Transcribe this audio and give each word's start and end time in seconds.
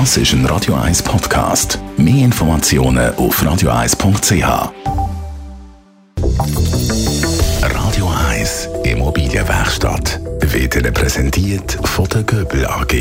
Das 0.00 0.16
ist 0.16 0.32
ein 0.32 0.44
Radio 0.46 0.74
1 0.74 1.04
Podcast. 1.04 1.78
Mehr 1.96 2.24
Informationen 2.24 3.14
auf 3.14 3.40
radio1.ch. 3.40 4.72
Radio 7.62 8.12
1 8.28 8.70
Immobilienwerkstatt 8.82 10.20
wird 10.40 10.74
Ihnen 10.74 10.92
präsentiert 10.92 11.78
von 11.84 12.08
der 12.08 12.24
Göbel 12.24 12.66
AG. 12.66 12.92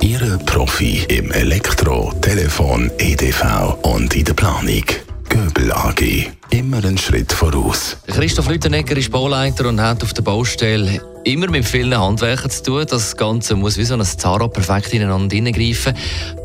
Ihre 0.00 0.38
Profi 0.38 1.04
im 1.10 1.30
Elektro, 1.32 2.14
Telefon, 2.22 2.90
EDV 2.96 3.76
und 3.82 4.16
in 4.16 4.24
der 4.24 4.32
Planung. 4.32 4.84
Göbel 5.28 5.70
AG. 5.70 6.30
Immer 6.48 6.78
einen 6.78 6.96
Schritt 6.96 7.30
voraus. 7.30 7.98
Christoph 8.06 8.48
Lüttenegger 8.48 8.96
ist 8.96 9.12
Bauleiter 9.12 9.68
und 9.68 9.82
hat 9.82 10.02
auf 10.02 10.14
der 10.14 10.22
Baustelle 10.22 10.98
immer 11.28 11.50
mit 11.50 11.66
vielen 11.66 11.98
Handwerkern 11.98 12.50
zu 12.50 12.62
tun. 12.62 12.86
Das 12.88 13.16
Ganze 13.16 13.54
muss 13.54 13.76
wie 13.76 13.84
so 13.84 13.94
ein 13.94 14.04
Zara 14.04 14.48
perfekt 14.48 14.94
ineinander 14.94 15.34
hineingreifen. 15.34 15.94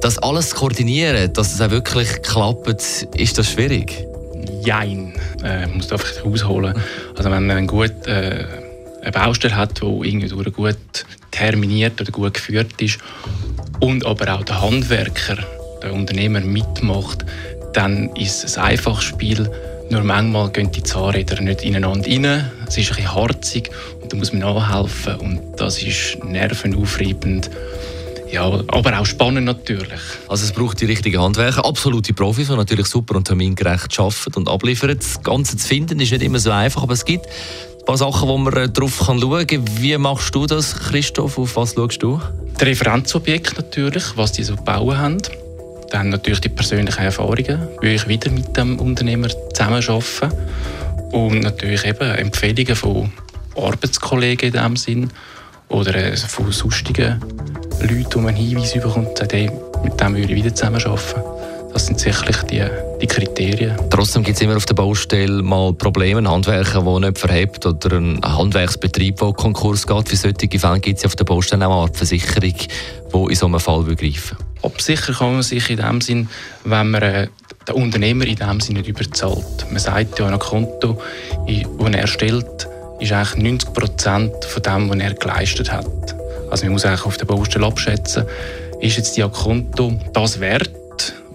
Das 0.02 0.18
alles 0.18 0.50
zu 0.50 0.57
koordinieren, 0.57 1.32
dass 1.33 1.54
es 1.54 1.61
auch 1.61 1.71
wirklich 1.71 2.21
klappt, 2.21 3.06
ist 3.15 3.37
das 3.37 3.51
schwierig? 3.51 4.06
Jein. 4.64 5.14
Äh, 5.43 5.68
man 5.68 5.78
muss 5.78 5.92
einfach 5.92 6.25
ausholen. 6.25 6.75
Also 7.15 7.32
wenn 7.32 7.47
man 7.47 7.68
gut, 7.68 8.07
äh, 8.07 8.46
eine 9.01 9.11
Baustelle 9.11 9.56
hat, 9.56 9.82
die 9.82 10.51
gut 10.51 11.06
terminiert 11.31 12.00
oder 12.00 12.11
gut 12.11 12.34
geführt 12.34 12.81
ist 12.81 13.00
und 13.79 14.06
aber 14.06 14.34
auch 14.34 14.43
der 14.43 14.61
Handwerker, 14.61 15.37
der 15.81 15.93
Unternehmer 15.93 16.42
mitmacht, 16.42 17.25
dann 17.73 18.09
ist 18.15 18.43
es 18.43 18.57
ein 18.57 18.65
einfaches 18.65 19.04
Spiel. 19.04 19.50
Nur 19.89 20.04
manchmal 20.04 20.50
gehen 20.50 20.71
die 20.71 20.83
Zahnräder 20.83 21.42
nicht 21.42 21.64
ineinander 21.64 22.10
rein. 22.10 22.51
Es 22.68 22.78
ist 22.78 22.89
ein 22.92 22.96
bisschen 22.96 23.15
harzig 23.15 23.69
und 24.01 24.11
da 24.11 24.18
muss 24.18 24.33
man 24.33 24.42
nachhelfen. 24.42 25.15
Und 25.18 25.42
das 25.57 25.82
ist 25.82 26.23
nervenaufreibend. 26.23 27.50
Ja, 28.32 28.46
aber 28.46 29.00
auch 29.00 29.06
spannend 29.06 29.46
natürlich. 29.46 30.00
Also 30.28 30.46
es 30.46 30.51
braucht 30.51 30.82
die 30.82 30.86
richtigen 30.86 31.21
Handwerker, 31.21 31.64
absolute 31.64 32.14
Profis, 32.14 32.47
die 32.47 32.56
natürlich 32.56 32.88
super 32.88 33.16
und 33.16 33.26
termingerecht 33.26 34.00
arbeiten 34.00 34.34
und 34.34 34.50
abliefern. 34.50 34.98
Das 34.98 35.22
Ganze 35.22 35.56
zu 35.56 35.67
finden 35.67 36.00
ist 36.00 36.11
nicht 36.11 36.23
immer 36.23 36.39
so 36.39 36.50
einfach, 36.50 36.81
aber 36.81 36.94
es 36.94 37.06
gibt 37.06 37.28
ein 37.28 37.86
paar 37.86 37.98
Sachen, 37.98 38.28
wo 38.28 38.38
man 38.39 38.54
äh, 38.54 38.70
drauf 38.70 39.04
schauen 39.06 39.45
kann. 39.45 39.66
Wie 39.78 39.95
machst 40.00 40.34
du 40.34 40.48
das, 40.48 40.73
Christoph? 40.73 41.38
Auf 41.38 41.56
was 41.58 41.76
schaust 41.76 42.02
du? 42.02 42.20
Das 42.58 42.67
Referenzobjekt 42.67 43.56
natürlich, 43.56 44.04
was 44.16 44.31
die 44.31 44.44
so 44.44 44.56
bauen 44.56 44.98
haben. 44.98 45.22
Dann 45.94 46.09
natürlich 46.09 46.41
die 46.41 46.49
persönlichen 46.49 47.03
Erfahrungen. 47.03 47.67
Will 47.81 47.94
ich 47.94 48.08
wieder 48.08 48.31
mit 48.31 48.58
dem 48.58 48.80
Unternehmer 48.80 49.27
zusammenarbeiten? 49.53 50.31
Und 51.11 51.41
natürlich 51.41 51.86
eben 51.86 52.09
Empfehlungen 52.16 52.75
von 52.75 53.11
Arbeitskollegen 53.55 54.47
in 54.47 54.53
diesem 54.53 54.75
Sinn 54.75 55.11
oder 55.69 55.94
äh, 55.94 56.17
von 56.17 56.52
sonstigen 56.52 57.21
Leuten, 57.80 58.09
die 58.09 58.17
man 58.17 58.36
Hinweise 58.36 58.80
bekommt 58.80 59.19
sagt, 59.19 59.33
hey, 59.33 59.52
mit 59.83 60.02
dem 60.02 60.16
würde 60.16 60.33
ich 60.33 60.44
wieder 60.44 60.55
zusammenarbeiten. 60.55 61.21
Das 61.74 61.88
sind 61.88 62.00
sicherlich 62.00 62.38
die, 62.44 62.64
die 63.02 63.08
Kriterien. 63.08 63.76
Trotzdem 63.90 64.24
gibt 64.24 64.38
es 64.38 64.44
immer 64.44 64.56
auf 64.56 64.68
der 64.68 64.76
Baustelle 64.76 65.42
mal 65.42 65.74
Probleme, 65.74 66.22
ein 66.22 66.30
Handwerker, 66.30 66.84
der 66.84 67.00
nicht 67.00 67.18
verhebt 67.18 67.66
oder 67.66 67.98
ein 67.98 68.22
Handwerksbetrieb, 68.24 69.18
der 69.18 69.34
Konkurs 69.34 69.88
geht. 69.88 70.08
Für 70.08 70.16
solche 70.16 70.60
Fälle 70.60 70.80
gibt 70.80 71.00
es 71.00 71.06
auf 71.06 71.16
der 71.16 71.26
Baustelle 71.26 71.66
auch 71.66 71.72
eine 71.72 71.82
Art 71.82 71.98
Versicherung, 71.98 72.54
die 72.54 73.30
in 73.30 73.36
so 73.36 73.48
einem 73.48 73.60
Fall 73.60 73.84
greifen. 73.96 74.38
Absichern 74.62 75.16
kann 75.16 75.34
man 75.34 75.42
sich 75.42 75.68
in 75.72 75.78
dem 75.78 76.00
Sinn, 76.00 76.30
wenn 76.64 76.92
man 76.92 77.02
äh, 77.02 77.28
den 77.68 77.76
Unternehmer 77.76 78.28
in 78.28 78.36
dem 78.36 78.60
Sinn 78.60 78.76
nicht 78.76 78.88
überzahlt. 78.88 79.66
Man 79.70 79.80
sagt 79.80 80.20
ja, 80.20 80.28
ein 80.28 80.38
Konto, 80.38 81.02
das 81.48 81.88
er 81.92 82.00
erstellt, 82.00 82.68
ist 83.00 83.12
eigentlich 83.12 83.44
90 83.44 83.74
Prozent 83.74 84.46
von 84.46 84.62
dem, 84.62 84.90
was 84.90 84.98
er 85.00 85.14
geleistet 85.16 85.72
hat. 85.72 86.16
Also 86.52 86.66
man 86.66 86.74
muss 86.74 86.86
eigentlich 86.86 87.06
auf 87.06 87.18
der 87.18 87.26
Baustelle 87.26 87.66
abschätzen, 87.66 88.26
ist 88.80 88.98
jetzt 88.98 89.18
die 89.18 89.22
Konto 89.22 90.00
das 90.14 90.40
wert? 90.40 90.70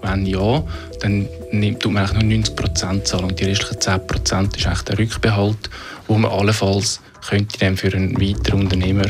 Wenn 0.08 0.26
ja, 0.26 0.62
dann 1.00 1.28
nimmt 1.52 1.84
man 1.84 1.98
eigentlich 1.98 2.22
nur 2.22 2.36
90 2.36 2.56
Prozent 2.56 3.06
zahlen 3.06 3.24
und 3.24 3.40
die 3.40 3.44
restlichen 3.44 3.80
10 3.80 4.06
Prozent 4.06 4.56
ist 4.56 4.66
eigentlich 4.66 4.82
der 4.82 4.98
Rückbehalt, 4.98 5.70
wo 6.06 6.14
man 6.14 6.30
allenfalls 6.30 7.00
könnte 7.28 7.58
dann 7.58 7.76
für 7.76 7.94
einen 7.94 8.18
weiteren 8.20 8.60
Unternehmer 8.60 9.04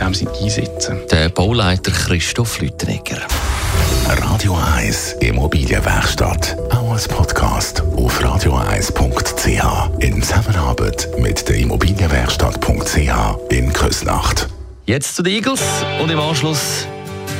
dem 0.00 0.14
Sinne 0.14 0.32
einsetzen. 0.40 0.98
Der 1.10 1.28
Bauleiter 1.28 1.90
Christoph 1.90 2.60
Lüttenegger. 2.60 3.18
Radio 4.08 4.56
1 4.76 5.16
Immobilienwerkstatt. 5.20 6.56
Auch 6.70 6.92
als 6.92 7.06
Podcast 7.06 7.82
auf 7.96 8.20
radio1.ch. 8.20 10.02
In 10.02 10.22
Zusammenarbeit 10.22 11.08
mit 11.18 11.48
der 11.48 11.56
Immobilienwerkstatt.ch 11.56 12.98
in 13.50 13.72
Küsnacht. 13.72 14.48
Jetzt 14.86 15.14
zu 15.14 15.22
den 15.22 15.34
Eagles 15.34 15.60
und 16.02 16.10
im 16.10 16.18
Anschluss 16.18 16.86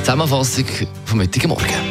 Zusammenfassung 0.03 0.65
vom 1.05 1.19
heutigen 1.19 1.49
Morgen. 1.49 1.90